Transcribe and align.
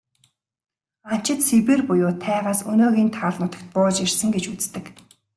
Анчид 1.13 1.39
Сибирь 1.47 1.83
буюу 1.87 2.13
тайгаас 2.25 2.59
өнөөгийн 2.71 3.09
тал 3.17 3.35
нутагт 3.41 3.65
бууж 3.73 3.95
ирсэн 4.05 4.29
гэж 4.35 4.45
үздэг. 4.53 4.85